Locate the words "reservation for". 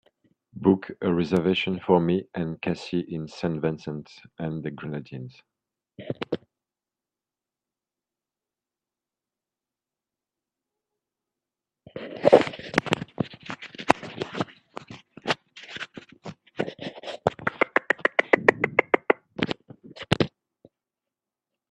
1.13-1.99